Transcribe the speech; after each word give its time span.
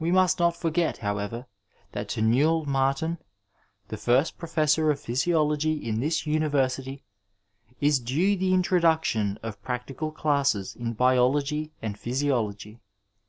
We 0.00 0.10
must 0.10 0.40
not 0.40 0.56
forget 0.56 0.96
however 0.98 1.46
that 1.92 2.08
to 2.08 2.20
Newell 2.20 2.66
Martin, 2.66 3.18
the 3.90 3.96
first 3.96 4.36
professor 4.36 4.90
of 4.90 4.98
physiology 4.98 5.74
in 5.74 6.00
this 6.00 6.26
university, 6.26 7.04
is 7.80 8.00
due 8.00 8.36
the 8.36 8.52
introduction 8.54 9.38
of 9.40 9.62
practical 9.62 10.10
classes 10.10 10.74
in 10.74 10.94
biology 10.94 11.70
and 11.80 11.96
physiology. 11.96 12.80